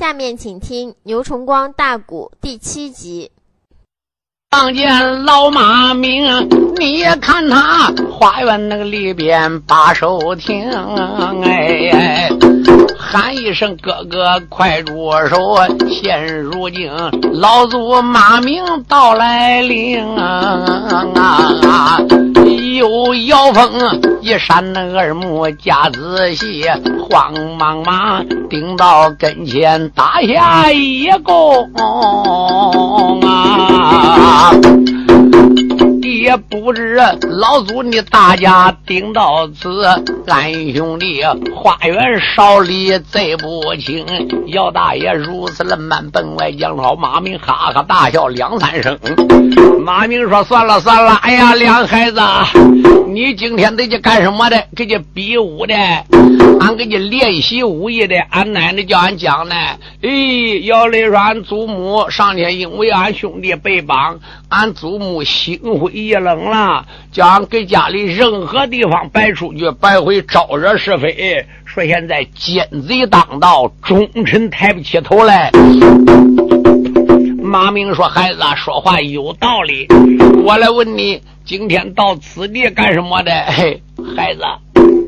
[0.00, 3.30] 下面请听牛崇光大鼓第七集。
[4.52, 10.70] 望见老马明，你也看他花园那个里边把手停，
[11.44, 12.30] 哎，
[12.98, 15.36] 喊一声哥哥快住手！
[15.90, 16.90] 现如今
[17.34, 22.00] 老祖马明到来临啊！
[22.80, 26.64] 有妖风一闪，那二目加仔细，
[27.10, 31.68] 慌忙忙顶到跟前打下一躬
[33.26, 34.50] 啊！
[36.02, 36.96] 也不知
[37.28, 39.84] 老祖你大家顶到此，
[40.26, 41.22] 俺兄弟
[41.54, 44.06] 花园少礼贼不轻。
[44.46, 48.98] 姚大爷如此的慢奔外，杨老马明哈哈大笑两三声。
[49.84, 52.20] 马明说：“算了算了，哎呀，两孩子，
[53.08, 54.64] 你今天得去干什么的？
[54.76, 55.74] 给你比武的，
[56.60, 58.16] 俺给你练习武艺的。
[58.30, 59.54] 俺奶奶叫俺讲呢。
[60.02, 60.08] 哎，
[60.64, 71.44] 姚雷说俺祖母上天因为俺兄弟被绑，俺祖母心灰一冷了，叫俺给家里任何地方摆出去，摆回招惹是非。
[71.64, 75.50] 说现在奸贼当道，忠臣抬不起头来。”
[77.42, 79.88] 马明说：“孩子说话有道理，
[80.44, 83.32] 我来问你，今天到此地干什么的？
[83.48, 83.82] 嘿，
[84.16, 84.42] 孩子，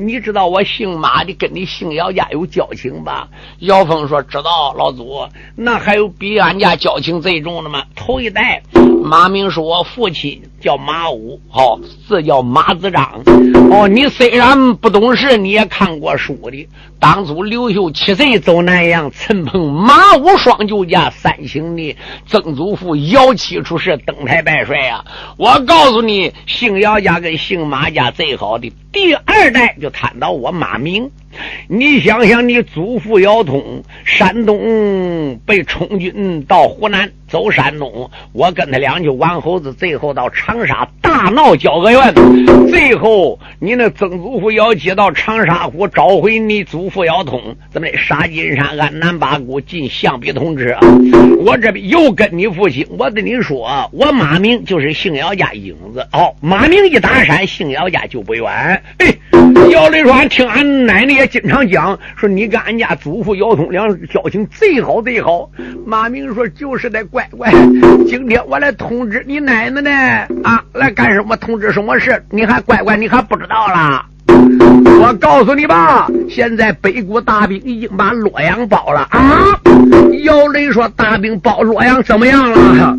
[0.00, 3.28] 你知道我姓马的跟你姓姚家有交情吧？”
[3.60, 7.84] 姚峰说：“知道，老祖，那还有比俺家交情最重的吗？
[7.94, 8.62] 头一代，
[9.04, 13.20] 马明是我父亲。”叫马武，好字叫马子章。
[13.70, 16.68] 哦，你虽然不懂事，你也看过书的。
[17.00, 21.96] 当初刘秀七岁走南阳，陈鹏、马武双舅家三兄弟，
[22.26, 25.04] 曾祖父姚七出世登台拜帅啊！
[25.36, 31.10] 我告诉你，姓姚家跟姓马家最好的第二代就摊到我马明。
[31.66, 42.14] 你想想，你祖父姚通，山东被充军到湖南，走山东，我跟他两就王猴子，最后到长长沙大闹交阁院，
[42.68, 47.40] 最后你那曾祖父姚七到长沙府召回你祖父姚通，
[47.70, 50.76] 怎么的杀金山安南八股进象鼻通知？
[51.38, 56.06] 我这边又跟你父亲，我跟你说，我马明就是姓姚家影子。
[56.12, 58.44] 哦，马明一打山，姓姚家就不远。
[58.98, 59.14] 哎，
[59.70, 61.26] 姚雷说，俺听俺奶奶也。
[61.32, 65.48] 经常讲说你跟俺家祖父姚通两交情最好最好。
[65.86, 67.50] 马明说就是的，乖乖，
[68.06, 71.36] 今天我来通知你奶奶呢啊，来干什么？
[71.36, 72.22] 通知什么事？
[72.30, 74.04] 你还乖乖，你还不知道啦？
[75.00, 79.58] 我告诉你吧，现在北国大兵已经把洛阳包了啊！
[80.24, 82.96] 姚雷说大兵包洛阳怎么样了？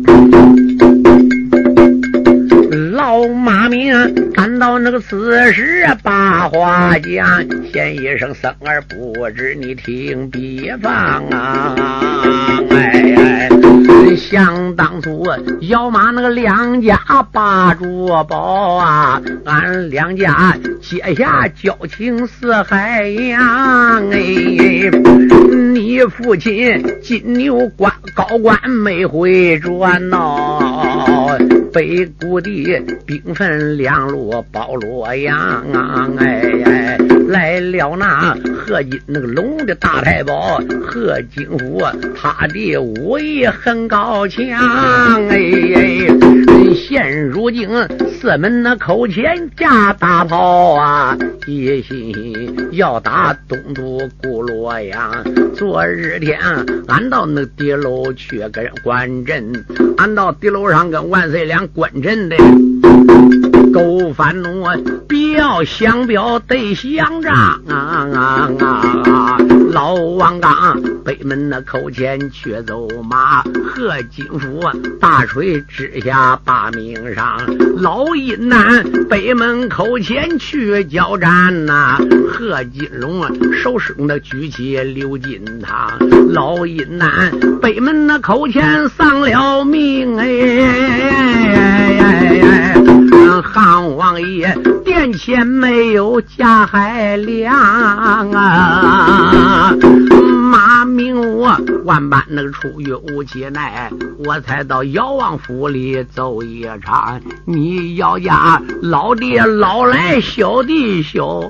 [2.74, 10.92] 老马明看到那个此时把话讲，先一声生儿不知，你听别方
[11.30, 11.76] 啊！
[12.70, 13.48] 哎哎，
[14.16, 15.24] 想当初
[15.60, 16.98] 要马那个两家
[17.32, 24.18] 把住宝啊，俺两家结下交情似海洋哎！
[25.72, 31.38] 你父亲金牛官高官没回转呐，
[31.74, 32.80] 北谷地。
[33.04, 35.36] 兵分两路保洛阳，
[35.72, 36.98] 啊哎哎，
[37.28, 41.82] 来了那贺金那个龙的大太保贺金虎，
[42.16, 44.42] 他的武艺很高强，
[45.28, 45.36] 哎
[45.74, 46.08] 哎，
[46.72, 47.68] 现如今
[48.08, 55.12] 四门那口前架大炮啊，一心要打东都古洛阳。
[55.54, 56.38] 昨日天，
[56.86, 59.52] 俺到那敌楼去跟关阵，
[59.96, 62.36] 俺到敌楼上跟万岁两关阵的。
[63.72, 64.64] 勾翻怒，
[65.08, 69.38] 必要相表对相仗啊！
[69.74, 74.60] 老王刚北门那口前却走马，贺金福
[75.00, 77.40] 大锤之下把命上。
[77.78, 81.98] 老阴南北门口前去交战呐，
[82.30, 85.98] 贺金龙啊手生的举起刘金堂。
[86.28, 91.34] 老阴南北门那口前丧了命哎。
[93.44, 97.54] 汉王爷殿前没有加海量
[98.32, 99.74] 啊！
[100.54, 103.90] 马明我万般那个出于无其奈，
[104.24, 107.20] 我才到姚王府里走一场。
[107.44, 111.40] 你姚家老爹老来小弟小，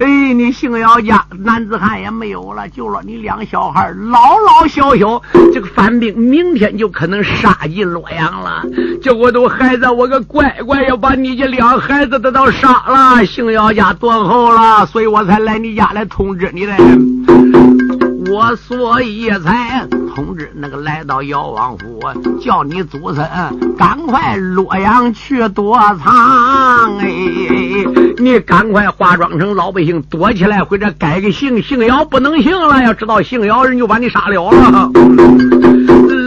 [0.00, 5.22] 哎，你姓姚家男子汉也没有了，就了你两小孩老老小小，
[5.54, 8.64] 这个反兵明天就可能杀进洛阳了。
[9.00, 16.74] 这我都孩子，我个乖乖要把你这两孩子都都杀了，姓姚家断后了，所以我才来你家来通知你的。
[18.30, 22.00] 我所以才通知那个来到姚王府，
[22.40, 23.26] 叫你祖孙
[23.78, 26.98] 赶快洛阳去躲藏。
[26.98, 27.08] 哎，
[28.18, 32.82] 你赶快化妆成老百姓躲起来，或者改个姓，姓姚不能姓了。
[32.82, 34.90] 要知道姓姚人就把你杀了了。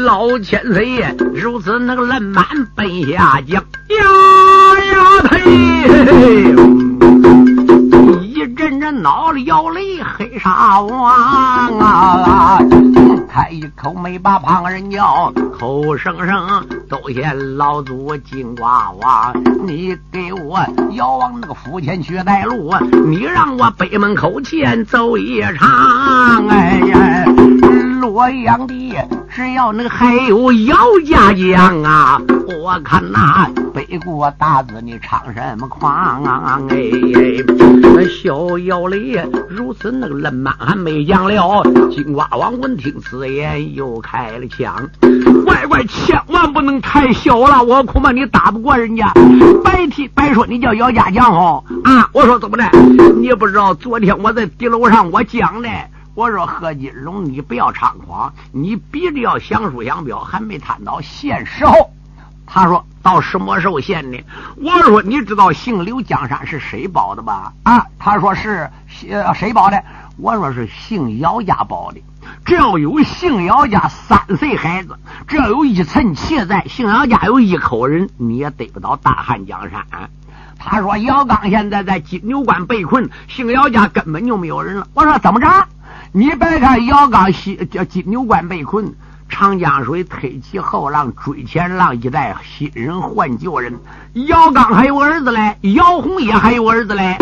[0.06, 2.44] 老千岁如此那个冷满
[2.76, 4.04] 奔下江，呀
[4.92, 6.91] 呀呸！
[8.82, 11.14] 一阵阵恼了摇泪，黑沙王
[11.78, 12.58] 啊！
[13.30, 19.32] 开一口没把旁人叫，口声声都嫌老祖金瓜娃。
[19.64, 20.60] 你给我
[20.94, 22.74] 遥望那个府前去带路，
[23.06, 26.48] 你让我北门口前走一场。
[26.48, 27.26] 哎呀，
[28.02, 28.74] 洛阳的
[29.30, 30.76] 只要那个还有姚
[31.06, 36.60] 家将啊，我看那北国大子你唱什么狂啊？
[36.70, 41.64] 哎，逍遥里如此那个冷满还没讲了。
[41.92, 44.76] 金瓜王闻听此言，又开了枪。
[45.46, 49.14] 乖乖，千万不能太小了，我恐怕你打不过人家。
[49.64, 52.10] 白提白说你叫姚家将哦啊！
[52.14, 52.64] 我说怎么的？
[53.22, 55.70] 你不知道昨天我在地楼上我讲的。
[56.14, 61.92] 我说何金龙，你不要猖狂，你逼着要降书降表，还没谈到现时候。
[62.46, 64.20] 他说到什么时候现呢？
[64.58, 67.54] 我说你知道姓刘江山是谁保的吧？
[67.64, 68.70] 啊，他说是
[69.10, 69.82] 呃谁保的？
[70.18, 72.02] 我说是姓姚家保的。
[72.44, 74.98] 只要有姓姚家三岁孩子，
[75.28, 79.86] 只要有一层妾在，姓姚家有一口人，你也得不到大汉江山。
[80.60, 84.88] 他说姚刚现在在金牛关被困，姓姚家根本就没有人了。
[84.94, 85.48] 我说怎么着？
[86.14, 88.94] 你别看姚刚西叫金牛关被困。
[89.30, 93.80] 长江水推起后浪，追前浪一代新人换旧人。
[94.28, 97.16] 姚刚还有儿子嘞，姚红也还有儿子嘞。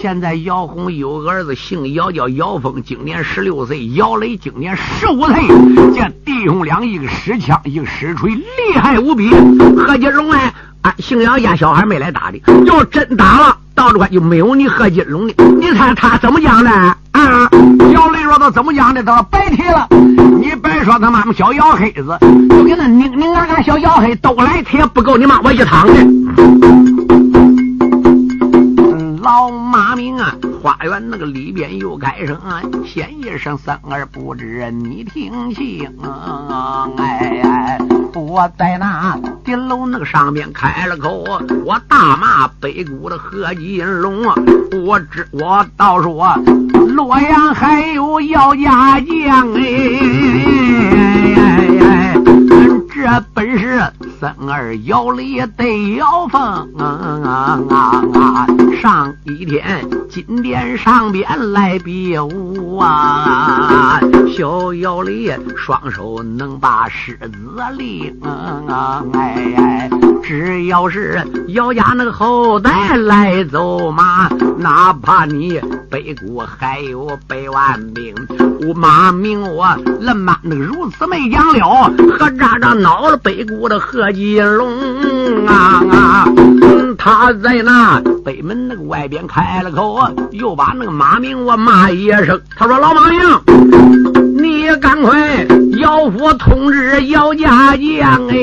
[0.00, 5.46] 现在姚红有个儿子，姓姚，叫姚峰，今年十六岁；姚雷今年十五岁。
[5.94, 9.28] 这弟兄俩一个使枪，一个使锤，厉害无比。
[9.76, 13.58] 何金荣哎，啊，姓姚家小孩没来打的，要真打了。
[13.80, 17.48] 到这块就没有你贺金龙的，你看他怎么讲的啊？
[17.94, 19.02] 姚雷说他怎么讲的？
[19.02, 19.88] 他说白提了，
[20.38, 22.14] 你别说他妈妈小姚黑子，
[22.50, 25.94] 就跟那拧拧俺俺小姚黑都来，提不够你妈我一躺的。
[29.30, 35.88] 老马明啊，花园那个里边又开声啊，先一声三儿不知你听清，
[36.96, 37.78] 哎，
[38.12, 41.24] 我在那顶楼那个上面开了口，
[41.64, 44.34] 我大骂北谷的何金龙啊，
[44.84, 46.34] 我知我倒说
[46.88, 51.29] 洛阳还有姚家将哎。
[52.92, 53.80] 这本是
[54.18, 56.40] 三儿姚里得姚凤
[56.76, 56.84] 啊
[57.24, 58.46] 啊啊！
[58.82, 64.00] 上一天金殿上边来比武啊，
[64.36, 67.30] 小姚里双手能把狮子
[67.76, 68.20] 领
[68.68, 69.04] 啊！
[69.14, 69.90] 哎哎，
[70.22, 74.28] 只要是姚家那个后代来走马，
[74.58, 75.60] 哪怕你
[75.90, 78.14] 北国还有百万兵，
[78.60, 79.66] 我马明我
[80.00, 82.74] 人马那个如此没讲了，何渣渣？
[82.74, 86.28] 恼了北谷的贺金龙啊啊！
[86.96, 89.98] 他在那北门那个外边开了口，
[90.30, 92.40] 又把那个马明我骂一声。
[92.56, 93.18] 他说：“老马明，
[94.40, 95.44] 你也赶快
[95.78, 98.36] 姚府通知姚家将哎，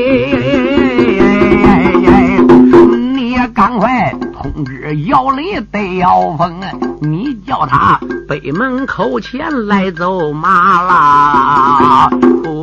[3.15, 4.13] 你也赶快
[4.57, 6.59] 通知姚雷得要风，
[6.99, 12.09] 你叫他北门口前来走马啦！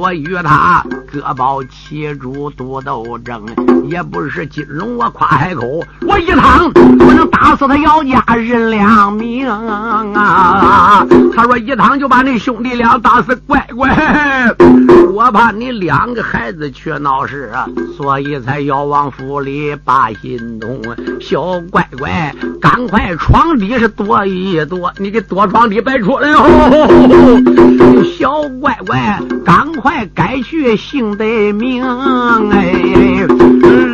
[0.05, 3.41] 我与他。”各保其主，独斗争，
[3.89, 5.63] 也不是金龙我夸海口，
[6.03, 11.07] 我一趟我能打死他姚家人两命啊！
[11.35, 13.97] 他说一趟就把你兄弟俩打死，乖乖，
[15.13, 20.83] 我怕你两个孩子去闹事啊，所以才要往府里把心动。
[21.21, 28.03] 小乖乖，赶快床底是躲一躲，你给躲床底别出来哦！
[28.19, 31.17] 小乖乖，赶快改去姓。
[31.17, 31.85] 得名
[32.51, 33.27] 哎，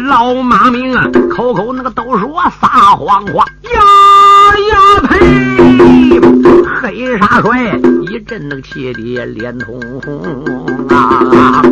[0.07, 3.81] 老马明啊，口口那个都说撒谎话呀
[4.71, 5.19] 呀呸！
[6.81, 7.79] 黑沙帅
[8.11, 10.45] 一阵那个气的脸通红
[10.89, 11.63] 啊！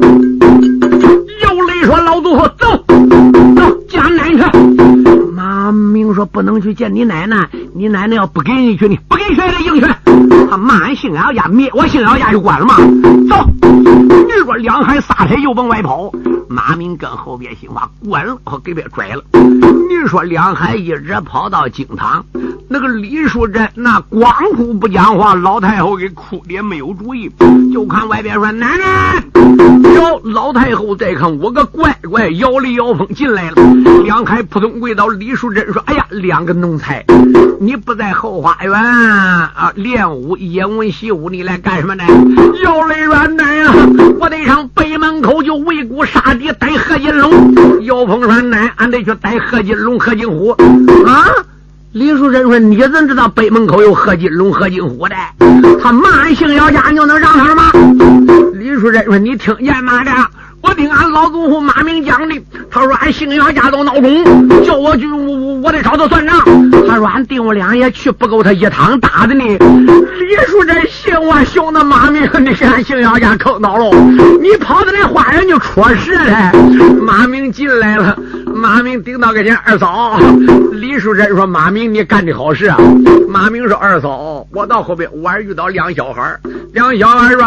[1.42, 2.84] 有雷说老祖说走
[3.56, 4.42] 走江南去。
[5.32, 9.86] 马明说不能去见你奶奶，你奶奶要不给你去，你不给去，得硬去。
[10.50, 12.76] 他骂俺姓姚家，灭我姓姚家就管了吗？
[13.28, 13.48] 走，
[14.38, 16.12] 你说两海撒腿就往外跑。
[16.48, 19.22] 马明跟后边心话，滚了，给别拽了。
[19.32, 22.24] 你说两海一直跑到京堂，
[22.68, 27.30] 那个李淑珍那光哭不讲话，老太后给哭的没有主意，
[27.72, 29.22] 就看外边说奶奶。
[29.94, 33.56] 哟，老太后再看我个乖乖，摇里摇风进来了。
[34.04, 37.04] 两海扑通跪到李淑珍说：“哎呀，两个奴才，
[37.60, 42.04] 你不在后花园啊练武，演文习武，你来干什么呢？”
[42.64, 43.72] 姚雷软奶呀，
[44.20, 47.82] 我得上北门口就围鼓杀你，逮何金龙。
[47.82, 50.50] 姚凤说：“奶，俺得去逮何金龙、何金虎
[51.06, 51.26] 啊。”
[51.92, 55.16] 李树珍说：“你怎知道北门口有何金龙、何金虎的？
[55.82, 57.72] 他骂俺姓姚家，你就能让他吗？”
[58.54, 60.04] 李树珍说：“你听见吗？
[60.04, 60.10] 的，
[60.60, 62.40] 我听俺老祖父马明讲的。
[62.70, 66.67] 他说俺姓姚家都闹钟，叫我去，我我得找他算账。
[66.98, 69.44] 他说俺弟兄两爷去不够他一趟打的呢。”
[70.18, 73.94] 李淑珍信我兄弟马明，你看姓姚家坑到了，
[74.40, 76.52] 你跑到那花园就出事了。
[77.00, 78.18] 马明进来了。
[78.52, 80.18] 马明顶到跟前，二嫂
[80.72, 82.76] 李淑珍说：“马明，你干的好事啊！”
[83.28, 86.36] 马明说：“二嫂，我到后边，我还遇到两小孩
[86.72, 87.40] 两小孩说：‘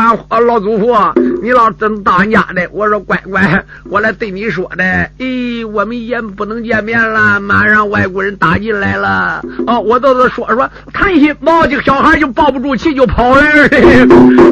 [0.47, 0.95] 老祖父，
[1.43, 4.83] 你老真到俺家的。’我说：‘乖乖，我来对你说的。’
[5.19, 9.40] 咦，我们也不能见面了，马上外国人打进来了。
[9.67, 13.41] 哦，我都是说说谈心，毛几个小孩就抱不住气，就跑了。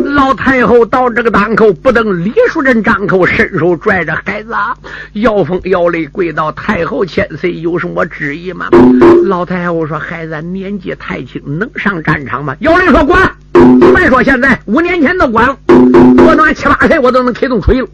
[0.04, 4.52] 老太后到这个档口，不等李淑珍张口，伸手拽着孩子，
[5.14, 6.50] 摇风摇泪跪到。
[6.52, 8.68] 太后千岁有什么旨意吗？
[9.26, 13.32] 老太后说：“孩子年纪太轻，能上战场吗？”有人说：“管，
[13.96, 15.56] 别说现在，五年前都管了。
[15.68, 17.88] 我等七八岁，我都能开动锤了。”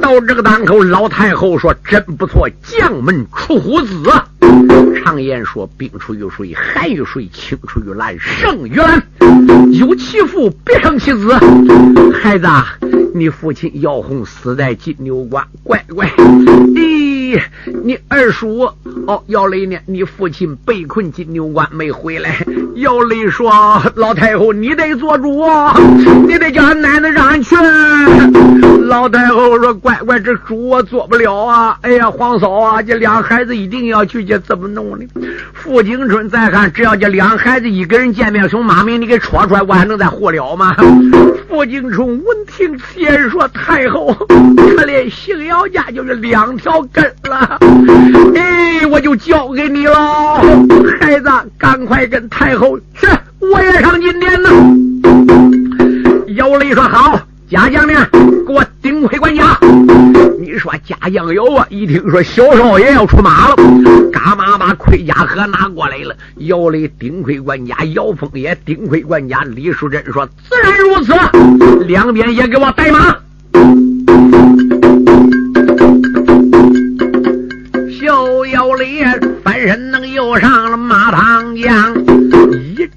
[0.00, 4.10] 到这个档口，老太后说：“真不错，将门出虎子。
[4.96, 9.02] 常言说，冰出于水，寒于水，青出于蓝，胜于蓝。
[9.72, 11.34] 有其父，必生其子。
[12.22, 12.46] 孩子，
[13.14, 16.06] 你父亲姚红死在金牛关，乖乖。
[16.74, 17.40] 咦，
[17.82, 18.70] 你二叔
[19.06, 19.76] 哦，姚雷呢？
[19.86, 22.44] 你父亲被困金牛关没回来。
[22.76, 23.50] 姚雷说
[23.94, 25.44] ：“老太后，你得做主，
[26.26, 27.54] 你得叫俺奶奶让俺去。”
[28.94, 31.76] 老太后说：“乖乖，这主我做不了啊！
[31.82, 35.04] 哎呀，皇嫂啊，这两孩子一定要去，这怎么弄呢？”
[35.52, 40.76] 傅景春再看，只要这两孩子一个人见面，从马明你给戳出来，我还能再活了吗？
[41.48, 47.58] 傅景春闻听此言，说：“太后，可怜姓姚家就是两条根了。
[48.36, 50.40] 哎，我就交给你了，
[51.00, 53.08] 孩子，赶快跟太后去，
[53.40, 54.50] 我也上金殿呢。”
[56.36, 57.20] 姚雷说：“好。”
[57.54, 57.94] 家将呢？
[58.44, 59.56] 给我顶盔管家。
[60.40, 61.64] 你说家将有啊？
[61.70, 63.56] 一听说小少爷要出马了，
[64.12, 66.16] 嘎嘛把盔甲盒拿过来了？
[66.38, 69.44] 姚雷顶盔管家，姚峰也顶盔管家。
[69.44, 71.12] 李淑珍说：“自然如此，
[71.86, 73.14] 两边也给我带马。”
[78.00, 79.04] 小姚雷
[79.44, 81.94] 翻身能又上了马堂将，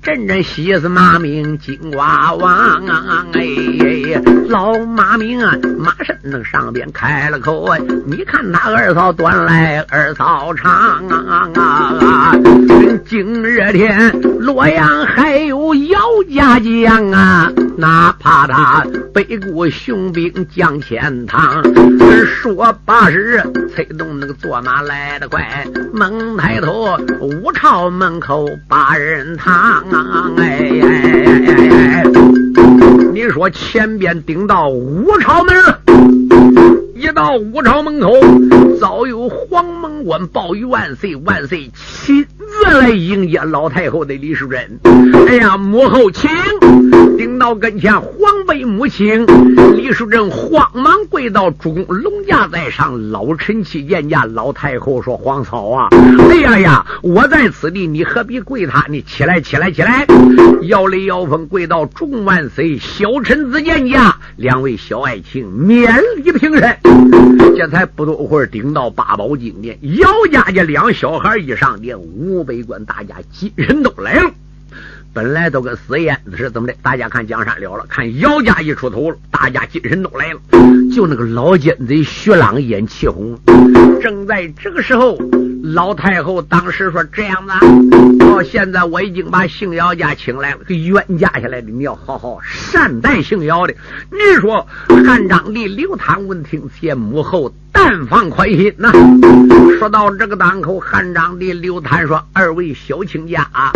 [0.02, 2.86] 阵阵喜死马名金瓜王
[3.34, 3.42] 哎
[3.82, 4.22] 哎。
[4.48, 10.72] 老马明啊，马身能上边开了口哎，你看他二嫂端来二嫂长
[11.10, 11.60] 啊啊
[12.00, 12.36] 啊！
[13.06, 16.00] 今日天洛阳还有姚
[16.34, 21.62] 家将啊，哪怕他北固雄兵将千堂。
[22.56, 29.84] 我八十，催动那个坐马来的快，猛抬头五朝门口八人堂
[30.38, 32.04] 哎哎哎哎！
[33.14, 35.82] 你说前边顶到五朝门了，
[36.98, 38.12] 一到武朝门口，
[38.80, 44.80] 早有黄门官报与万岁，万岁亲自来迎接老太后的李淑珍。
[45.28, 46.28] 哎呀，母后请。
[47.16, 49.26] 顶到跟前，皇贝母亲
[49.76, 54.26] 李淑珍慌忙跪到主公龙驾在上，老臣妻见驾。
[54.26, 55.90] 老太后说：“皇嫂啊，
[56.30, 59.04] 哎呀呀，我在此地，你何必跪他呢？
[59.08, 60.06] 起来，起来，起来！”
[60.64, 64.16] 姚雷、姚峰跪到众万岁，小臣子见驾。
[64.36, 66.78] 两位小爱卿免礼平身。
[67.56, 74.32] 这才不多会儿，顶到八宝金殿，姚家家两小孩一上殿，五百官大家几人都来了。
[75.18, 76.76] 本来都跟死燕子是怎么的？
[76.84, 80.40] 大家看江山了了，看姚家一出头了，大家精神都来了。
[80.94, 83.36] 就那个老奸贼徐朗眼气红。
[84.00, 85.18] 正在这个时候，
[85.64, 93.74] 老太后当时说：“这样子，到，现在我已经把姓姚家请来了，给冤家下来的，你要好好善待姓姚的。”
[94.14, 94.68] 你说
[95.04, 97.52] 汉章帝刘唐闻听，谢母后。
[97.80, 98.92] 但放宽心呐。
[99.78, 103.72] 说到这个档口，汉章帝刘谭说：“二位小卿家啊，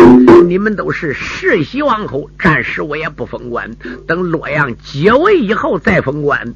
[0.48, 3.70] 你们都是世袭王侯，暂时我也不封官，
[4.08, 6.52] 等洛阳解围以后再封官。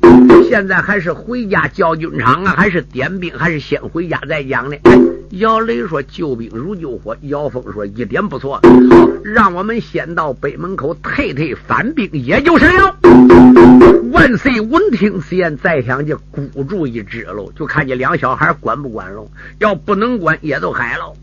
[0.48, 4.76] 现在还是回家教军场啊，还是点兵，还是先回家再讲呢？”
[5.30, 8.60] 姚雷说：“救兵如救火。”姚峰说：“一点不错，
[8.90, 12.96] 好，让我们先到北门口退退反兵，也就是了。”
[14.12, 14.60] 万岁！
[14.60, 19.28] 闻听此言，再想就孤注一掷喽，就看见两小孩管不管喽？
[19.58, 21.14] 要不能管，也都嗨喽。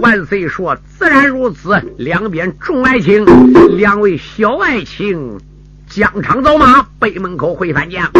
[0.00, 3.24] 万岁说：“自然如此。”两边众爱卿，
[3.76, 5.38] 两位小爱卿。
[5.86, 8.10] 疆场走马，北门口会反将，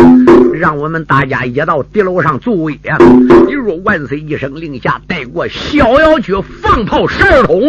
[0.52, 2.98] 让我们大家也到敌楼上助威啊！
[3.46, 6.32] 你若万岁一声令下，带过逍遥区
[6.62, 7.60] 放炮十二筒。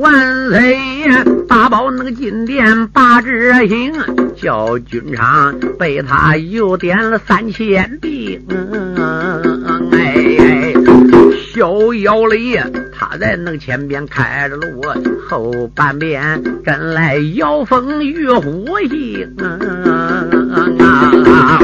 [0.00, 0.78] 万岁
[1.72, 3.94] 宝那个金殿八只星，
[4.36, 8.38] 叫军场被他又点了三千兵。
[9.90, 10.74] 哎，
[11.54, 12.58] 逍遥里。
[12.92, 14.82] 他在那个前边开着路，
[15.26, 19.34] 后半边跟来妖风玉虎星
[20.78, 21.58] 啊！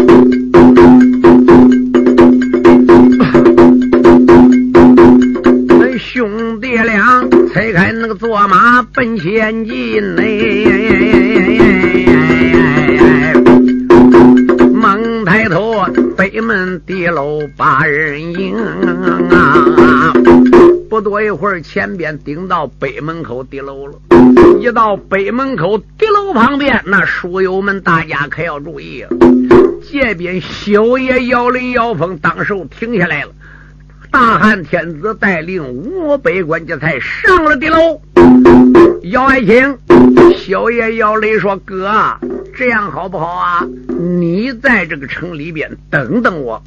[6.19, 10.65] 兄弟俩拆开那个坐马奔前进嘞，
[14.75, 15.77] 猛抬头
[16.17, 20.13] 北门地楼把人迎啊！
[20.91, 23.93] 不多一会儿，前边顶到北门口敌楼了。
[24.61, 29.11] 一到北门口敌楼旁边，那书友们大家可要注意了。
[29.89, 33.29] 这边小爷摇雷、姚峰当时停下来了。
[34.11, 38.01] 大汉天子带领五百官家才上了敌楼。
[39.05, 39.77] 姚爱卿，
[40.37, 41.91] 小爷姚雷说：“哥，
[42.55, 43.67] 这样好不好啊？
[43.99, 46.63] 你在这个城里边等等我，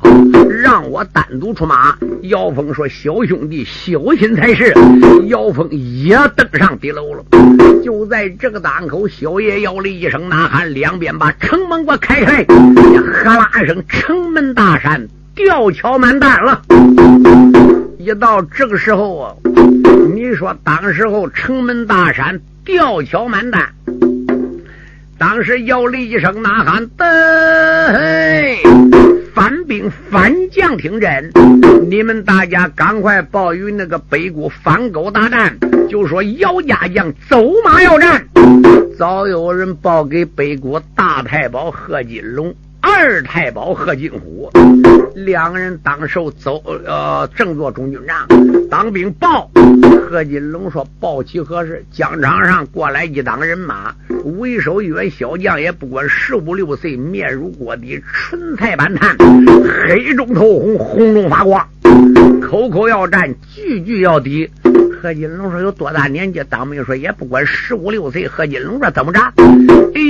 [0.50, 4.74] 让我单独出马。”姚峰说：“小兄弟小心才是。”
[5.28, 7.24] 姚峰也登上敌楼了。
[7.84, 12.46] 就在这个档口，小爷姚雷一声呐喊，两边把城门给我开开！
[12.46, 16.62] 喝啦一声，城门大闪，吊桥满弹了。
[17.98, 19.36] 一到这个时候啊，
[20.14, 23.70] 你说当时候城门大闪，吊桥满弹，
[25.18, 27.06] 当时姚雷一声呐喊：“得！
[29.34, 31.32] 反兵反将听真！
[31.90, 35.56] 你们大家赶快报与那个北国反狗大战，
[35.88, 38.26] 就说姚家将走马要战。
[38.98, 44.50] 早有人报给北国大太保贺金龙。”二太保贺金虎，
[45.14, 48.28] 两个人当手走呃，正坐中军帐，
[48.70, 49.50] 当兵报
[50.10, 51.86] 贺金龙说：“报其何事？
[51.92, 53.94] 疆场上过来一党人马，
[54.40, 59.16] 为首一员小将，也不管十五六岁，面如锅底，唇彩斑炭，
[59.88, 61.68] 黑中透红，红中发光，
[62.42, 64.50] 口口要战，句句要敌。”
[65.02, 69.20] 贺金龙说：“有多大年纪？”当兵说：“也不管十五六岁。”贺金龙说：“怎么着？”
[69.96, 70.02] 哎，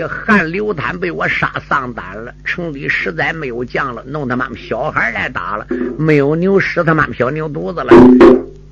[0.00, 5.66] 这汉刘坦被我杀丧胆了，城里实在没有将了，弄他妈小孩来打了，
[5.98, 7.92] 没有牛使他妈小牛犊子了。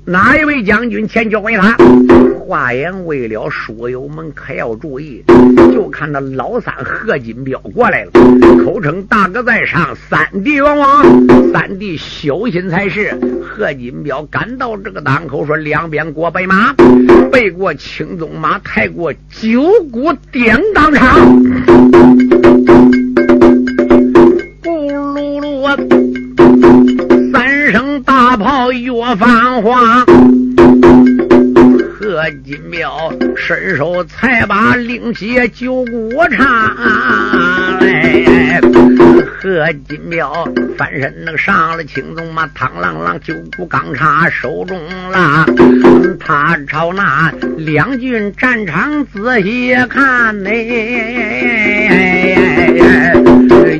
[0.09, 1.77] 哪一位将军前交给他？
[2.39, 5.23] 话言未了，书友们可要注意。
[5.71, 8.11] 就看到老三贺金彪过来了，
[8.65, 11.05] 口称大哥在上，三弟冤枉，
[11.53, 13.15] 三弟小心才是。
[13.43, 16.73] 贺金彪赶到这个档口，说两边过白马，
[17.31, 21.19] 背过青鬃马，抬过九股典当场，
[24.63, 25.77] 咕噜噜，啊
[27.71, 30.05] 声大炮越繁华。
[31.99, 36.47] 贺金彪伸手才把令旗九股唱，
[37.81, 38.59] 哎，
[39.37, 45.45] 何金彪翻身那个上了青龙马，螳螂螂九股钢叉手中拉，
[46.19, 50.57] 他朝那两军战场仔细看，哎，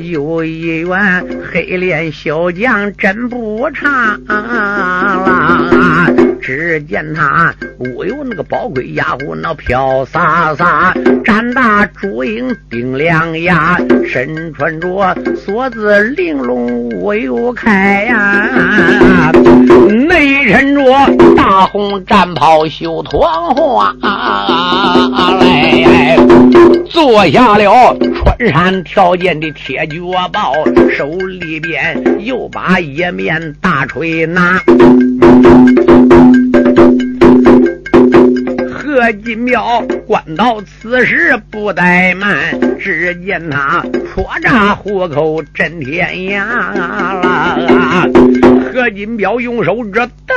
[0.04, 6.06] 有一员黑脸小将真不差啦。
[6.42, 19.32] 只见他不有那个宝盔压虎，那飘洒洒，战大朱缨顶两牙，身穿着锁子玲珑无有开呀，
[20.08, 20.84] 内衬着
[21.36, 23.22] 大红战袍绣团
[23.56, 23.94] 花，
[25.40, 26.18] 来
[26.90, 27.98] 坐下了。
[28.24, 30.54] 穿山跳涧的铁脚豹，
[30.92, 34.62] 手里边又把一面大锤拿。
[38.72, 42.38] 贺金彪官到此时不怠慢，
[42.80, 46.50] 只见他戳扎虎口震天涯！
[48.72, 50.36] 何金彪用手遮大。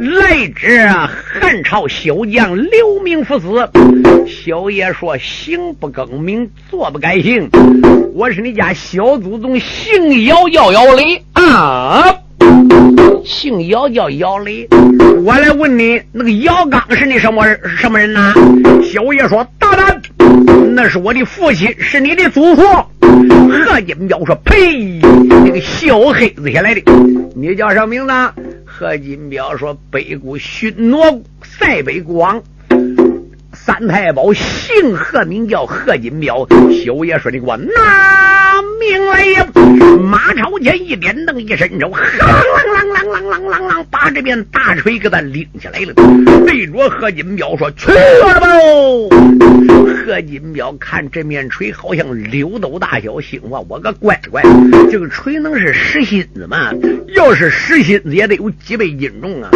[0.00, 0.66] 来者
[1.40, 3.70] 汉朝小将刘明父子。
[4.26, 7.48] 小爷说：“行不更名，坐不改姓。
[8.14, 12.12] 我是你家小祖宗，姓姚叫姚雷啊，
[13.44, 14.66] 姓姚叫姚雷。
[15.22, 18.32] 我来问你，那个姚刚是你什么人什么人呐？”
[18.82, 20.00] 小爷说：“大胆，
[20.74, 22.62] 那是我的父亲，是你的祖父。”
[23.66, 24.98] 何金彪说：“呸！
[25.44, 26.80] 那个小黑子下来的，
[27.36, 28.12] 你叫什么名字？”
[28.64, 32.42] 何金彪说：“北国巡逻塞北国王。”
[33.52, 36.48] 三太保姓何，名叫何金彪。
[36.82, 38.53] 小爷说：“你给我拿
[38.90, 39.46] 命来呀！”
[40.04, 45.94] 马朝前一点灯一伸手，啷啷啷啷啷啷啷，把这边大锤给他拎起来了。
[46.46, 48.46] 对着何金彪说：“去了吧！”
[50.04, 54.42] 何金彪看这面锤好像柳斗大小，心话：“我个乖乖，
[54.90, 56.72] 这个锤能是实心子吗？
[57.14, 59.50] 要是实心子，也得有几倍斤重啊！”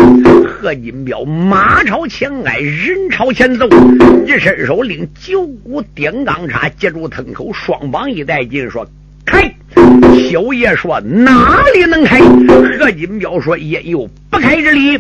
[0.49, 3.69] 何金彪马朝前挨，人朝前走。
[4.27, 8.89] 一伸手，领九股顶钢叉接住藤口，双膀一带劲，说
[9.29, 9.55] ：“开！”
[10.29, 12.19] 小爷说：“哪里能开？”
[12.79, 14.97] 何金彪说：“也有不开之理。”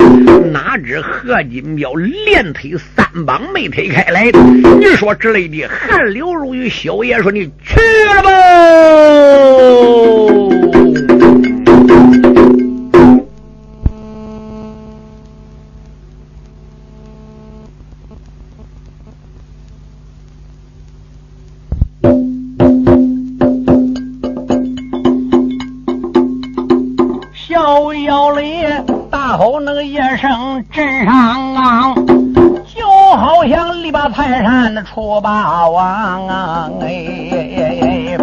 [0.52, 4.30] 哪知何金彪连推三棒没推开来。
[4.78, 6.68] 你说之类的，汗流如雨。
[6.68, 7.80] 小爷说：“你去
[8.14, 8.30] 了吧。”
[29.38, 31.94] 吼那个一声震上昂，
[32.66, 36.68] 就好像力拔泰山出霸王啊！
[36.80, 38.18] 哎，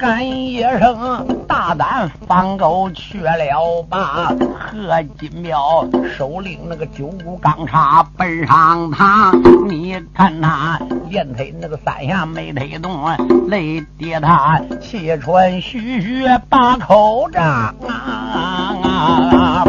[0.00, 4.32] 喊一声大胆放狗去了吧！
[4.58, 13.08] 何金彪手拎那个九股钢叉奔上堂，你看他连推那个三下没推动，
[13.46, 18.88] 累跌他气喘吁吁把口张啊啊
[19.32, 19.64] 啊！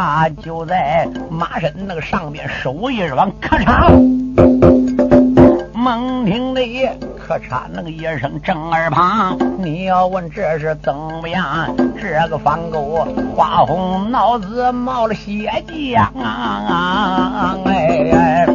[0.00, 3.90] 他就在马身那个上边手一软，咔嚓，
[5.74, 6.60] 猛听的
[7.16, 9.36] 咔嚓那个一声正耳旁。
[9.58, 11.74] 你要问这是怎么样？
[12.00, 17.56] 这个方狗花红脑子冒了血浆啊！
[17.64, 18.46] 哎，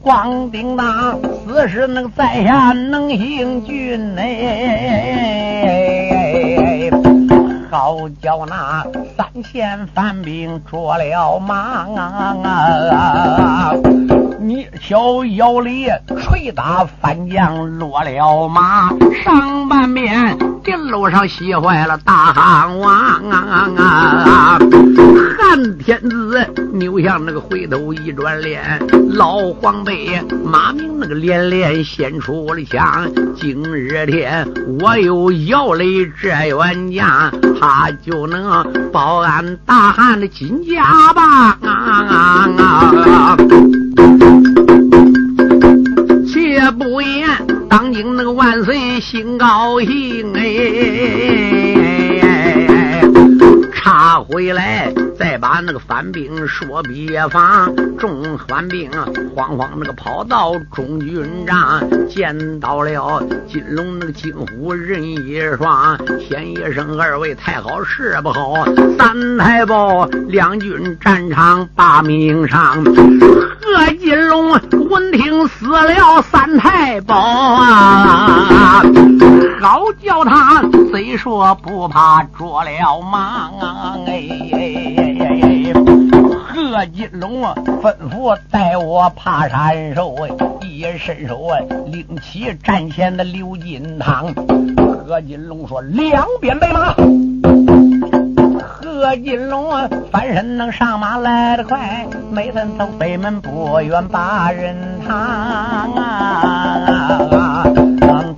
[0.00, 5.61] 光叮当，此时那个在下能行军哎。
[7.72, 11.86] 好叫那三千反兵捉了马
[12.92, 13.72] 啊！
[14.42, 18.88] 你小腰里捶打翻将落了马，
[19.22, 22.92] 上半边电路上洗坏了大汉王
[23.30, 24.58] 啊啊啊！
[25.38, 33.08] 汉天子扭向那个回头一转脸，老黄背马明那个连连献出了枪。
[33.36, 34.44] 今日天
[34.80, 43.36] 我有姚雷这员将，他就能保俺大汉的金家吧啊啊啊！
[46.62, 47.28] 也不言
[47.68, 51.91] 当今那个万岁心高兴哎，
[53.82, 54.92] 插回来。
[55.18, 58.90] 再把那个反兵说别方，众反兵
[59.34, 68.64] 慌慌那个跑到中军帐，见到了金龙那个金虎人一双，先一声二位太好是不好？
[68.98, 74.52] 三太保两军战场把命上，贺金龙
[74.90, 78.82] 闻听死了三太保啊，
[79.62, 83.48] 好叫他虽说不怕捉了马
[84.08, 84.58] 哎哎
[84.96, 85.72] 哎哎哎。
[86.48, 90.16] 贺金龙啊，吩咐带我爬山兽，
[90.62, 94.34] 一伸手啊，拎起战前的刘金堂。
[95.06, 96.92] 贺金龙说：“两边备马。”
[98.60, 105.14] 贺金龙啊，翻身能上马来得快，没分从北门不远把人堂
[105.94, 107.41] 啊。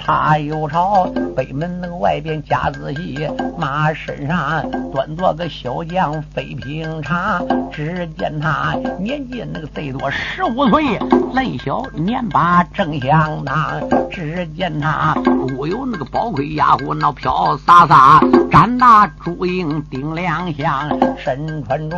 [0.06, 4.62] 他又朝北门那个外边加仔细，马身上
[4.92, 7.42] 端坐个小将飞平常。
[7.72, 10.98] 只见他年纪那个最多十五岁，
[11.32, 13.80] 嫩小年把正相当。
[14.10, 15.14] 只见他
[15.56, 21.96] 屋有那个宝盔压虎那飘洒洒，展大朱缨顶两相，身穿着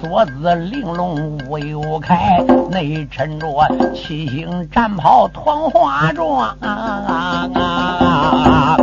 [0.00, 3.46] 锁子玲珑无有开，内衬着
[3.94, 6.56] 七星战袍团花装。
[6.60, 8.76] 啊啊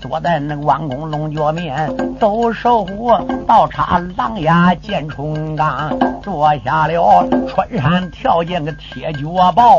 [0.00, 3.12] 坐在那个王宫龙角面，走守护
[3.46, 9.78] 倒插狼牙见冲刚，坐下了穿山跳涧个铁脚豹，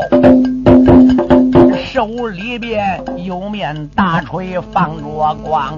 [1.84, 5.74] 手里边有面大锤放着光。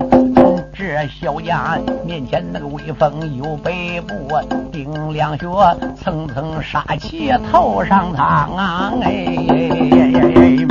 [0.74, 4.14] 这小将面前那个威风有北部
[4.72, 5.46] 顶两雪，
[6.02, 8.92] 层层杀气头上苍啊！
[9.02, 10.66] 哎。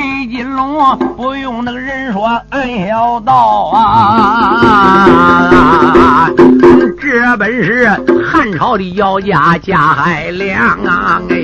[0.00, 5.10] 黑金龙不用那个人说，俺小道啊，
[6.98, 7.86] 这本是
[8.24, 11.20] 汉朝的姚家贾海良啊！
[11.28, 11.36] 哎，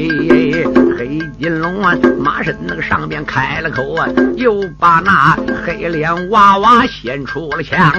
[0.98, 7.92] 黑金龙啊，马身那个上边开了口啊，又把那黑脸娃娃献出了枪。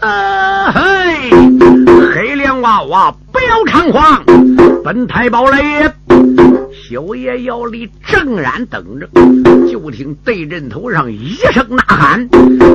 [0.00, 1.30] 啊嘿，
[2.14, 4.22] 黑脸娃娃不要猖狂，
[4.84, 5.92] 本太保来也。
[6.90, 9.08] 小爷姚里正然等着，
[9.70, 12.28] 就听对阵头上一声呐喊，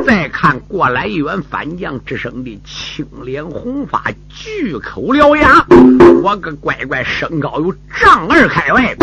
[0.06, 5.66] 再看过来一员反将之声的青脸红发，巨口獠牙，
[6.24, 8.96] 我个乖乖，身高有丈二开外，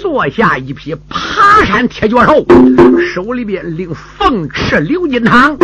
[0.00, 2.46] 坐下一匹爬山铁脚兽，
[3.12, 5.56] 手里边拎凤翅鎏金堂，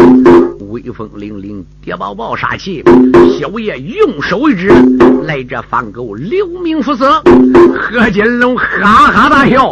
[0.68, 2.82] 威风凛凛，谍报报杀气。
[3.38, 4.68] 小爷用手一指，
[5.24, 7.22] 来这方狗刘明福色，
[7.72, 8.56] 何金龙。
[8.80, 9.70] 哈哈大笑，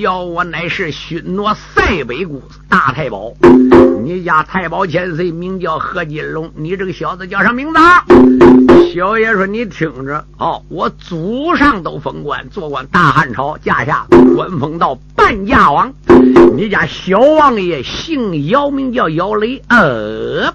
[0.00, 3.32] 要我乃是巡逻塞北谷大太保，
[4.02, 7.78] 你家太保千岁名叫何金龙，你这个小子叫啥名字？
[8.92, 15.92] 小爷说你听着，哦，我祖上都封官，做官大汉朝驾下，官封到半驾王。
[16.56, 19.62] 你家小王爷姓姚，名叫姚雷。
[19.68, 20.52] 呃，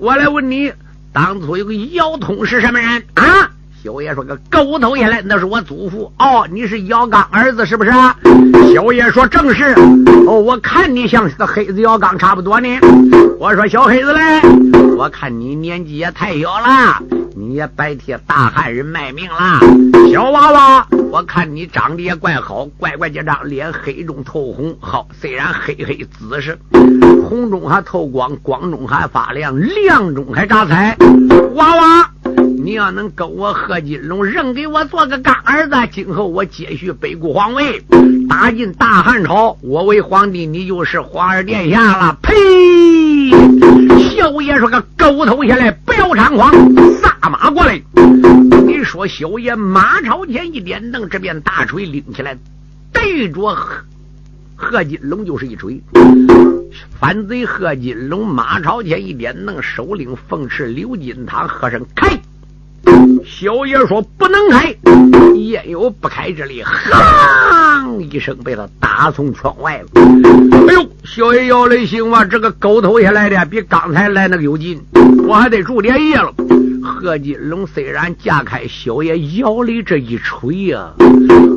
[0.00, 0.72] 我来问你，
[1.12, 3.50] 当初有个姚通是什么人啊？
[3.84, 6.10] 小爷说：“个狗头也来，那是我祖父。
[6.18, 7.90] 哦，你是姚刚儿子是不是？”
[8.72, 9.74] 小爷说：“正是。”
[10.26, 12.66] 哦，我看你像是个黑子姚刚差不多呢。
[13.38, 14.40] 我说：“小黑子嘞，
[14.96, 16.98] 我看你年纪也太小了，
[17.36, 19.60] 你也白替大汉人卖命了。
[20.10, 24.74] 小娃娃，我看你长得也怪好，乖乖这张脸黑中透红。
[24.80, 26.58] 好，虽然黑黑紫是，
[27.28, 30.96] 红中还透光，光中还发亮，亮中还扎彩。
[31.56, 32.10] 娃娃。”
[32.64, 37.84] 你要能跟我贺金龙认给我做个干儿子，今后我接续北固皇位，
[38.26, 42.18] 打进大汉朝，我为皇帝，你就是皇儿殿下了。
[42.22, 42.32] 呸！
[44.16, 46.50] 小爷说个狗头下来，不要猖狂，
[47.02, 47.78] 撒马过来。
[48.66, 52.34] 你说小爷马朝前一点蹬，这边大锤拎起来，
[52.94, 53.84] 对着贺
[54.56, 55.82] 贺金龙就是一锤。
[56.98, 62.18] 反贼贺金龙马朝前一点蹬，首领凤翅刘金堂，喝声开。
[63.36, 64.72] 小爷说：“不能开，
[65.34, 66.62] 焉有不开之理？”
[67.82, 69.86] 吭一声，被他打从窗外了。
[70.68, 72.24] 哎呦，小爷要的行吧！
[72.24, 74.80] 这个狗头下来的比刚才来那个有劲，
[75.26, 76.32] 我还得住连夜了。
[76.84, 80.92] 贺金龙虽然架开小爷腰里这一锤呀，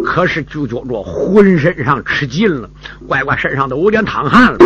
[0.06, 2.70] 可是就觉着浑身上吃劲了，
[3.06, 4.58] 乖乖身上都有点淌汗了。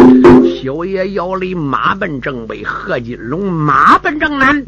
[0.62, 4.64] 小爷腰里马奔正北，贺金龙马奔正南。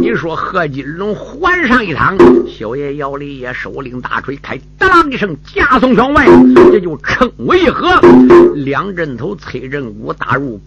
[0.00, 2.16] 你说贺金龙环上一趟，
[2.48, 6.26] 小爷腰里也手领大锤，开当一声，架送窗外，
[6.72, 8.00] 这就称为何？
[8.54, 10.58] 两阵头崔振武打入。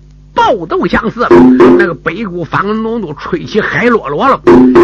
[0.49, 1.27] 爆斗相似，
[1.77, 4.41] 那个北谷方龙都吹起海落落了。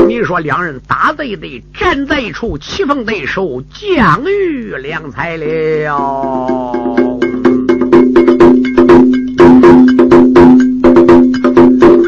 [0.08, 6.72] 你说两人打在一堆，站在一处，棋逢对手，将遇良才了。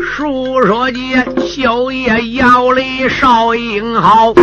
[0.04, 4.36] 书说间，小爷要里少英豪。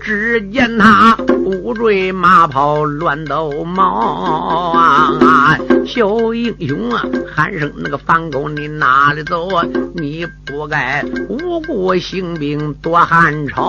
[0.00, 5.58] 只见他乌坠马跑乱斗毛啊！
[5.86, 7.02] 小英雄啊，
[7.34, 9.64] 喊声那个反狗你哪里走啊？
[9.94, 13.62] 你不该无故兴兵夺汉朝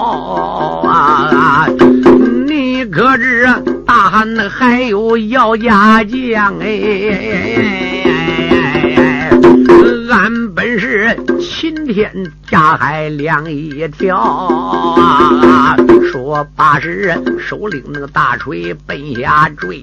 [0.86, 1.68] 啊！
[2.48, 3.48] 你可知
[3.86, 8.11] 大汉那还有姚家将哎？
[10.12, 12.12] 俺本是秦天
[12.50, 15.76] 下海两一条啊！
[16.12, 16.32] 说。
[16.32, 19.82] 多八十，手领那个大锤奔下坠。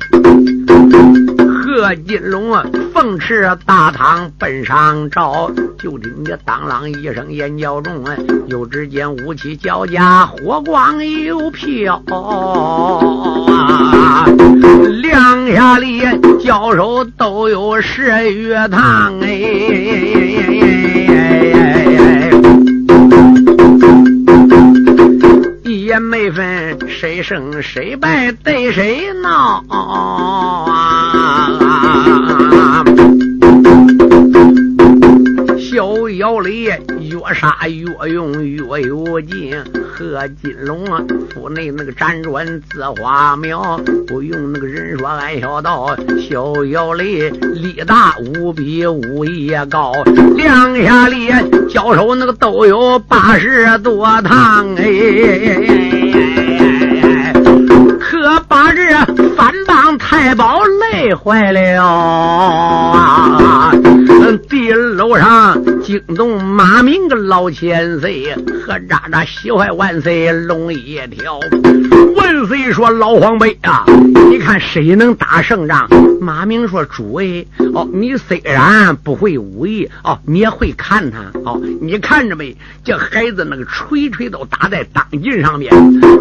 [1.44, 2.64] 贺金龙啊，
[2.94, 8.02] 奉持大堂奔上朝，就听见当啷一声眼叫中，
[8.46, 14.24] 又只见武器交加，火光又飘啊！
[15.02, 16.00] 两下里
[16.42, 19.97] 交手都有十月堂哎。
[25.64, 30.64] 一言没分谁胜谁败，对谁闹啊！
[35.78, 36.76] 逍遥里越
[37.32, 39.56] 杀越勇越有劲，
[39.94, 41.00] 贺金龙啊，
[41.32, 45.96] 府内那个辗转自花苗，不用那个人说俺小道，
[46.28, 49.92] 逍遥里力大无比武艺高，
[50.34, 51.28] 两下里
[51.68, 54.82] 交手那个都有八十多趟哎，
[58.00, 58.82] 可把这
[59.36, 63.72] 反帮太保累坏了啊！
[64.46, 65.56] 地楼上
[65.88, 71.40] 惊动马明个老千岁，和渣渣喜欢万岁龙一条。
[72.14, 73.86] 万岁说：“老黄辈啊，
[74.30, 75.88] 你看谁能打胜仗？”
[76.20, 81.58] 马明说：“诸位哦，你虽然不会武艺哦，你也会看他哦。
[81.80, 82.54] 你看着没？
[82.84, 85.72] 这孩子那个锤锤都打在当劲上面。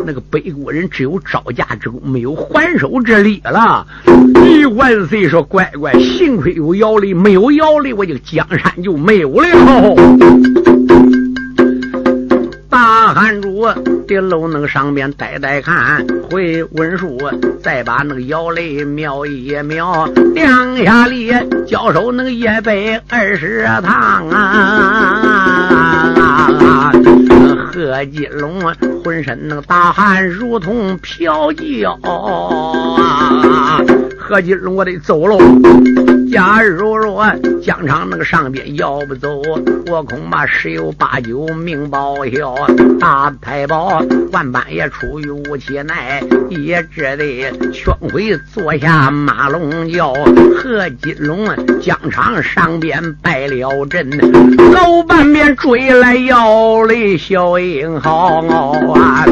[0.05, 3.85] 那个北国人只有招架之功，没有还手之力了。”
[4.33, 9.56] 咦，万岁说：“乖乖，幸亏有姚力，没有姚力。”我就江山就没有了。
[12.69, 13.65] 大汗珠
[14.07, 17.17] 的楼那个上边呆呆看，回文书，
[17.63, 21.33] 再把那个摇雷瞄一瞄，两下里
[21.65, 26.91] 交手那个一百二十趟啊！
[27.71, 28.61] 贺金龙
[29.03, 33.81] 浑身那个大汗如同飘焦啊！
[34.17, 35.37] 贺金龙，我得走喽。
[36.31, 37.25] 假如若
[37.61, 39.41] 疆场那个上边要不走，
[39.87, 42.55] 我恐怕十有八九命报销。
[42.99, 50.13] 大太保万般也出于无其奈，也只得劝回坐下马龙轿。
[50.57, 51.47] 贺金龙
[51.79, 54.09] 疆场上边败了阵，
[54.73, 58.43] 老半边追来要的小英豪
[58.93, 59.25] 啊！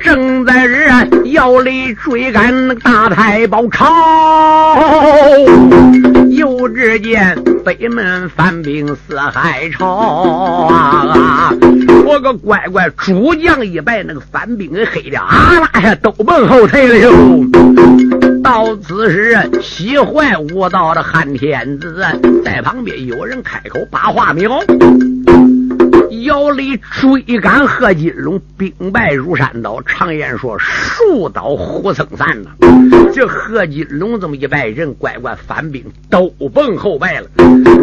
[0.00, 3.86] 正在这要里追赶那个大太保朝。
[6.38, 9.86] 又只见北门翻兵四海潮
[10.68, 11.52] 啊！
[12.06, 17.12] 我个乖乖，主将一败，那个反兵给黑的啊啦呀，都奔后退了哟。
[18.40, 22.00] 到此时，喜坏无道的汉天子
[22.44, 24.48] 在旁边有人开口把话明。
[26.10, 29.82] 姚礼追赶贺金龙，兵败如山倒。
[29.82, 32.50] 常言说，树倒猢狲散呐。
[33.12, 37.28] 这贺金龙这么一败，人乖乖反兵都奔后败了。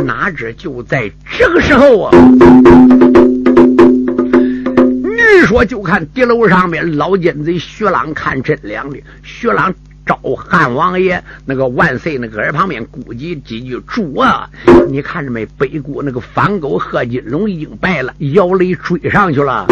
[0.05, 2.11] 哪知就在这个时候啊，
[5.03, 9.73] 你说就看敌楼上面老奸贼徐朗看真凉的，徐朗。
[10.05, 14.49] 召汉王爷那个万岁那个耳旁边估计几句主啊！
[14.89, 15.45] 你看着没？
[15.57, 19.65] 北国那个反狗贺金龙已经败了，姚雷追上去了。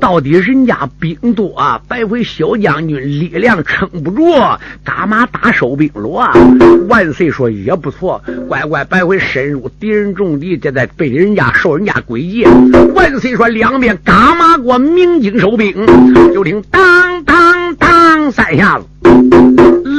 [0.00, 4.34] 到底人家兵多啊，白回小将军力量撑不住，
[4.84, 6.32] 干嘛打收兵罗啊？
[6.88, 12.44] 万岁说也不错，乖乖白回深入敌人重地，这在被人家受人家诡计。
[12.94, 15.86] 万岁说两边干嘛给我鸣金收兵？
[16.34, 18.86] 就听当当当三下子。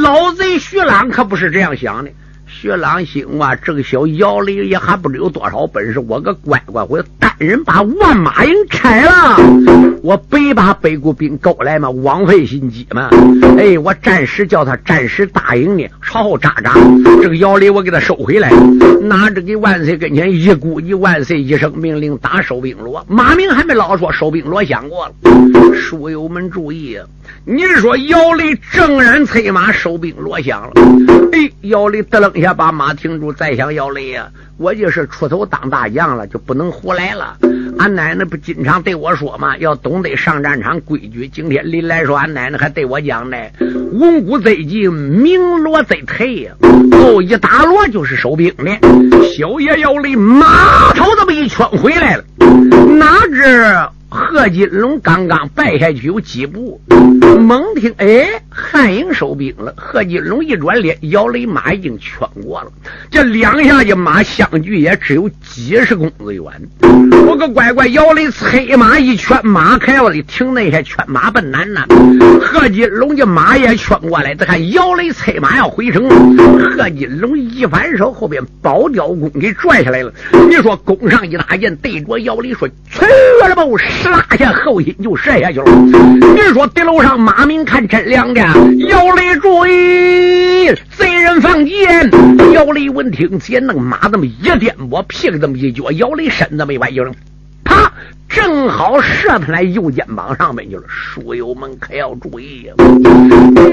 [0.03, 2.12] 老贼徐朗可不是这样想的。
[2.47, 5.99] 徐朗心啊，这个小姚雷也还不知有多少本事。
[5.99, 9.36] 我个乖乖，我单人把万马营拆了，
[10.04, 13.10] 我白把北国兵勾来嘛，枉费心机嘛。
[13.58, 16.75] 哎，我暂时叫他暂时答应呢，朝后扎扎。
[17.19, 18.51] 这个姚雷我给他收回来，
[19.01, 23.04] 拿着给万岁跟前一鼓一，万岁一声命令打收兵罗。
[23.10, 25.13] 马明还没老说收兵罗响过了，
[25.73, 27.08] 书友们注意啊！
[27.43, 30.73] 你说姚雷正然催马收兵罗响了，
[31.32, 32.41] 哎，姚雷得楞一。
[32.41, 34.27] 下把马停住，再想姚雷呀！
[34.62, 37.36] 我就是出头当大将了，就不能胡来了。
[37.80, 39.58] 俺奶奶不经常对我说嘛？
[39.58, 41.28] 要懂得上战场规矩。
[41.28, 43.38] 今天临来说，俺奶奶还对我讲呢：
[43.93, 46.54] 文武在进，明锣在退呀。
[46.62, 49.26] 哦，一打锣就是收兵的。
[49.36, 52.24] 小爷要离，马头这么一圈回来了。
[53.00, 54.00] 哪知？
[54.13, 56.82] 贺金龙刚刚败下去有几步，
[57.39, 59.74] 猛听哎，汉营收兵了。
[59.78, 62.69] 贺金龙一转脸，姚雷马已经圈过了。
[63.10, 66.45] 这两下一马相距也只有几十公里远。
[67.26, 71.86] 我个乖乖，姚雷催马一圈，马开了的停那些，圈马奔南呐。
[72.41, 76.69] 贺金龙家马也圈过来，再看姚雷催马要回城，了。
[76.76, 80.12] 贺金龙一反手，后边宝雕弓给拽下来了。
[80.50, 83.06] 你说弓上一搭箭，对着姚雷说：“去
[83.48, 83.63] 了吧！”
[84.10, 85.65] 拉下后心就射下去了。
[86.35, 88.41] 你说地楼上马明看真亮的，
[88.87, 92.10] 姚雷注意，贼人放箭。
[92.54, 97.04] 姚雷闻听，见那个马这么一颠簸，屁股这么一脚，姚雷身子没歪，就
[97.63, 97.91] 啪，
[98.27, 100.83] 正好射他来右肩膀上面去了。
[100.87, 102.73] 书友们可要注意呀！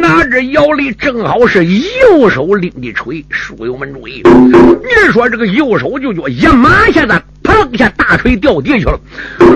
[0.01, 4.22] 拿着姚雷正好是右手拎的锤，书友们注意。
[4.24, 7.20] 你说这个右手就叫一马下子，
[7.59, 9.01] 蹦一下大锤掉地去了。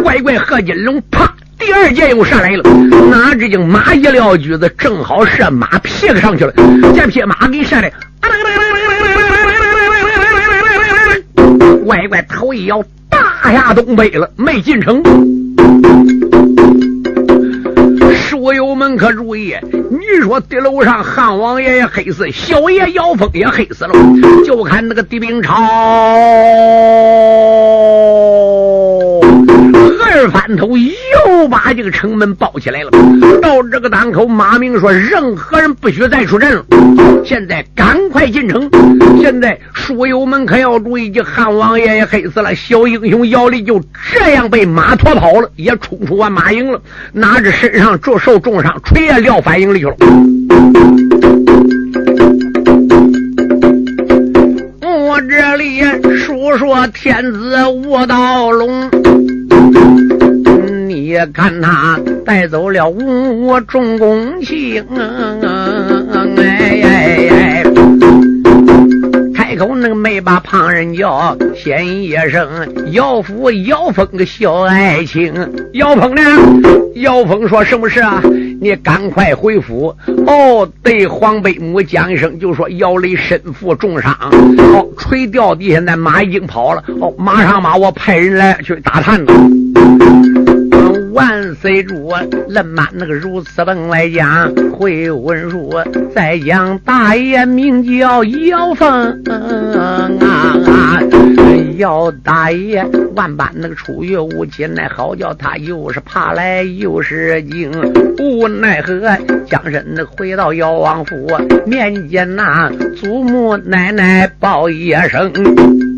[0.02, 2.62] 乖乖，贺金龙啪，第二箭又上来了，
[3.08, 6.52] 拿着这马一撂举子，正好射马屁股上去了。
[6.96, 7.92] 这匹马给射的。
[11.84, 15.00] 乖乖，头一摇，大下东北了，没进城。
[18.42, 23.94] 武友们可注意，你说地楼上汉王爷也黑死，小爷姚峰也黑死了，
[24.44, 25.54] 就看那个敌兵超。
[30.56, 32.90] 头又把这个城门包起来了。
[33.40, 36.64] 到这个当口，马明说：“任何人不许再出阵了，
[37.24, 38.70] 现在赶快进城。”
[39.20, 43.80] 现在书友们可要注意，这汉王爷也黑死了，小英雄姚离就
[44.12, 46.80] 这样被马拖跑了，也冲出完马营了，
[47.12, 49.96] 拿着身上着受重伤，锤也撂反营里去了。
[54.82, 55.82] 我这里
[56.16, 58.90] 述说天子卧道龙。
[61.02, 67.64] 你看他带走了五重公卿，哎哎哎！
[69.34, 72.46] 开口那个没把旁人叫，先一声
[72.92, 75.34] 姚夫姚峰个小爱卿，
[75.72, 76.22] 姚峰呢？
[76.94, 78.22] 姚峰说什么事啊？
[78.60, 79.92] 你赶快回府
[80.24, 84.16] 哦，对黄贝母讲一声，就说姚雷身负重伤，
[84.72, 89.32] 哦，锤掉地下，那马已经跑了，哦，马上马，我派人来去打探了。
[91.12, 92.10] 万岁主，
[92.48, 95.70] 恁妈那个如此本外讲回文书，
[96.14, 100.10] 再讲大爷名叫姚峰啊
[100.66, 101.00] 啊，
[101.76, 102.82] 姚大爷
[103.14, 107.70] 万般那个出于无亲，奈好叫他又是怕来又是惊，
[108.18, 109.00] 无奈何
[109.46, 111.26] 将身回到姚王府，
[111.66, 115.91] 面见那祖母奶奶报一声。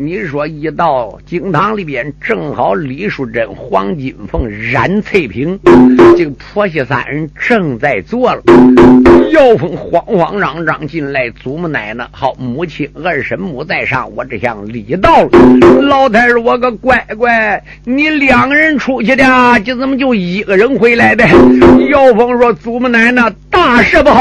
[0.00, 5.58] 你说一到京堂里边，正好李淑珍、黄金凤、冉翠萍
[6.16, 8.40] 这个婆媳三人正在坐了。
[9.32, 15.30] 姚峰慌慌张张进来，祖母奶奶好，母亲二婶母在上，我这向礼到了。
[15.82, 19.24] 老太师，我个乖乖，你两个人出去的，
[19.64, 21.26] 这怎么就一个人回来的？
[21.90, 24.20] 姚峰说：“祖母奶奶，大事不好。”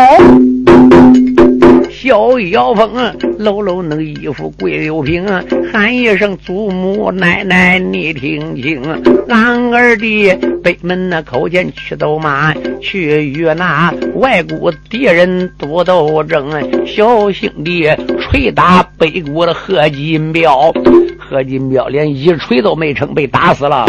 [2.08, 2.90] 小姚峰
[3.38, 5.26] 搂搂那衣服，跪六平，
[5.74, 8.82] 喊一声祖母奶奶，你听清，
[9.28, 10.34] 俺二弟
[10.64, 16.50] 北门那口前去斗马，去与那外国敌人多斗争。
[16.88, 17.84] 小兄弟
[18.32, 20.72] 捶打北国的贺金彪，
[21.20, 23.86] 贺金彪连一锤都没成，被打死了。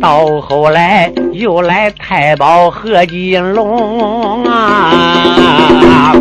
[0.00, 6.14] 到后来又来太保贺金龙啊。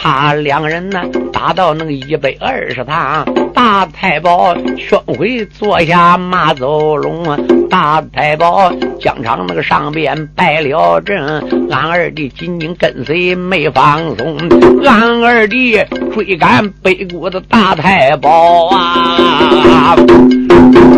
[0.00, 1.00] 他两人呢，
[1.32, 7.36] 打到那个一百二十趟，大太保宣回坐下马走龙啊，
[7.68, 14.36] 大太保疆场那个上边摆了阵，俺二弟紧紧跟随没放松，
[14.84, 15.78] 俺二弟
[16.14, 19.96] 追赶北国的大太保啊，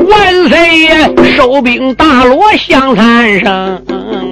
[0.09, 3.85] 万岁爷收兵大罗响三声，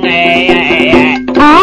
[0.02, 1.60] 哎哎哎啊！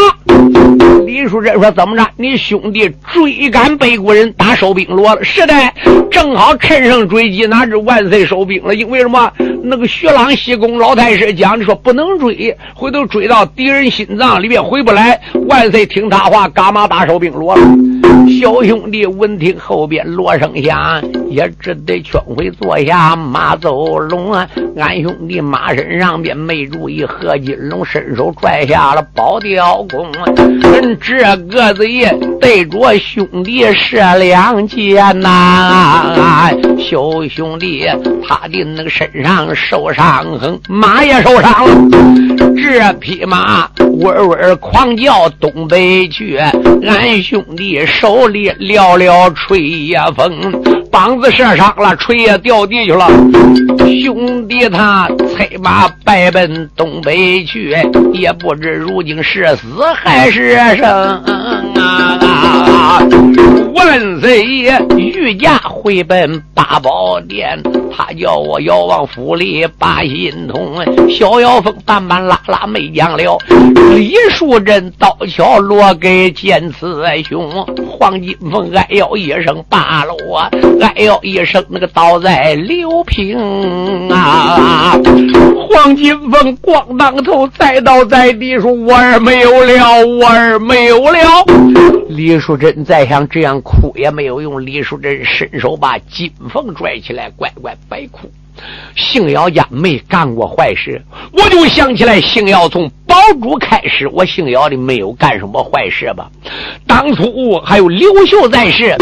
[1.03, 2.08] 李淑珍说：“怎么着？
[2.16, 5.24] 你兄弟追赶北国人，打收兵罗了？
[5.24, 5.53] 是的，
[6.12, 8.76] 正好趁胜追击，哪知万岁收兵了？
[8.76, 9.32] 因为什么？
[9.64, 15.20] 那个徐朗西宫老太师讲的说不能追，回头追到敌人心脏里面回不来。
[15.47, 17.62] 万岁听他话，嘎嘛打收兵罗了？
[18.39, 23.16] 小兄弟闻听后边锣声响，也只得劝回坐下。
[23.16, 24.47] 马走龙啊，
[24.78, 37.86] 俺兄弟马身上边没注意，何金龙伸手拽下了宝雕弓。”嗯这个子也对着兄弟射两箭呐，啊小兄弟
[38.28, 41.76] 他的那个身上受伤很，马也受伤了。
[42.56, 43.70] 这匹马
[44.00, 50.52] 嗡嗡狂叫东北去，俺兄弟手里撂了吹呀风。
[50.91, 53.08] 膀子射伤了，吹呀掉地去了。
[54.02, 57.76] 兄弟他催马败奔东北去，
[58.14, 60.86] 也不知如今是死还是生
[61.76, 63.02] 啊！
[63.74, 67.62] 万岁爷御驾回奔八宝殿，
[67.96, 70.84] 他叫我遥望府里把心通。
[71.10, 73.38] 小妖风半半拉拉没讲了，
[73.96, 77.50] 李淑珍刀鞘落给剑刺胸，
[77.88, 80.39] 黄金凤哎呦一声罢了我，
[80.82, 85.00] 哎呦一声那个刀在流平啊！
[85.70, 91.20] 黄金凤咣当头栽倒在地，说我儿没有了，我儿没有了。
[92.10, 98.30] 李淑珍再想这样哭也没有用，李淑珍伸手把金凤拽起来，乖乖白哭。
[98.96, 101.02] 姓姚家没干过坏事，
[101.34, 106.32] 我就想起来，姓姚从宝珠开始，我姓姚的没有干什么坏事吧？
[106.88, 108.96] 当初还有刘秀在世，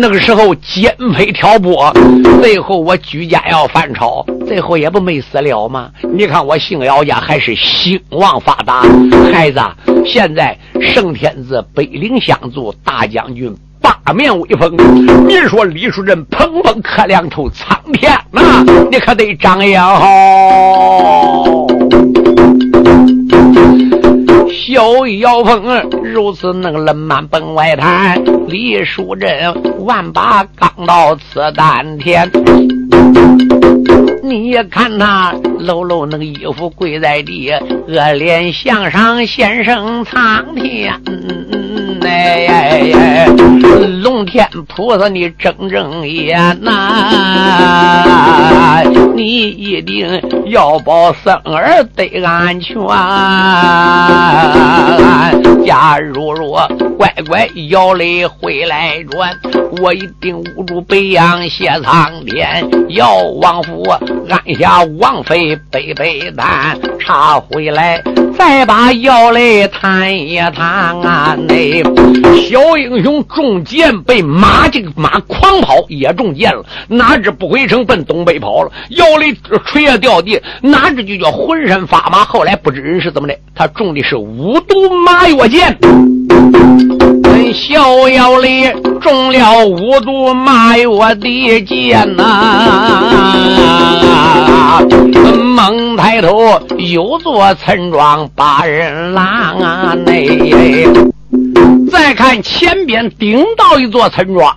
[0.00, 1.92] 那个时候奸匪挑拨，
[2.40, 5.90] 最后我居家要反朝，最后也不没死了吗？
[6.14, 8.84] 你看我姓姚家还是兴旺发达，
[9.32, 9.60] 孩子，
[10.06, 13.52] 现在圣天子北陵相助，大将军。
[13.84, 14.74] 八面威风，
[15.28, 21.66] 你说李淑珍砰砰磕两头，苍天呐，你可得张扬好。
[24.48, 25.62] 小妖风
[26.02, 28.18] 如此那个冷满本外滩，
[28.48, 32.30] 李淑珍万把钢刀刺丹田。
[34.22, 37.50] 你看他搂搂那个衣服跪在地，
[37.88, 40.92] 恶脸向上先生苍天。
[42.06, 43.26] 哎，
[44.02, 47.94] 龙天菩萨，你睁睁眼呐！
[49.14, 52.76] 你一定要保生儿得安全。
[55.64, 59.34] 假如若乖乖摇泪回来转，
[59.80, 62.68] 我一定捂住北洋谢苍天。
[62.90, 63.82] 要王府
[64.28, 68.02] 按下王妃背背担，查回来
[68.36, 71.36] 再把姚泪谈一弹啊！
[71.48, 71.82] 那
[72.40, 78.72] 小英雄中箭被马这个马狂跑，也中箭了，哪知不回城奔东北跑了。
[78.90, 79.34] 姚泪
[79.66, 82.24] 锤也掉地，哪知就叫浑身发麻。
[82.24, 85.78] 后来不知人是怎么的，他中的是五毒麻药箭。
[87.52, 88.68] 逍遥里
[89.00, 92.22] 中了五毒马药的箭呐！
[95.54, 99.24] 猛抬头，有座村庄把人郎
[99.60, 99.94] 啊！
[100.04, 100.88] 内
[101.90, 104.52] 再看前边顶到一座村庄，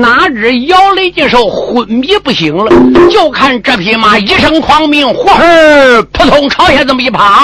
[0.00, 2.70] 哪知姚雷这时候昏迷不醒了，
[3.10, 7.42] 就看这匹马一声狂鸣，呼儿扑通朝下这么一趴。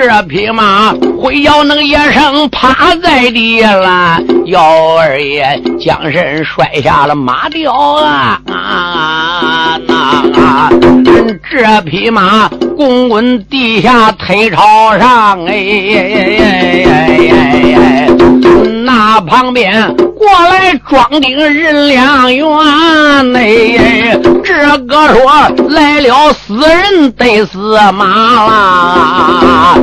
[0.00, 10.70] 这匹马会要能野生趴在地了，姚二爷将身摔下了马吊啊啊啊！
[11.50, 16.98] 这匹马滚滚地下腿朝上，哎哎哎哎
[17.76, 18.08] 哎！
[18.84, 22.46] 那旁边过来庄丁人两员，
[23.36, 25.22] 哎，这个说
[25.68, 28.04] 来了死人得死马
[28.46, 29.76] 啦。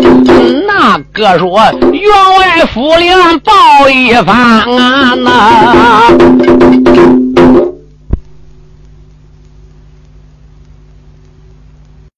[0.68, 1.60] 那个说
[1.92, 2.04] 员
[2.38, 3.10] 外府里
[3.44, 5.30] 报一番啊，那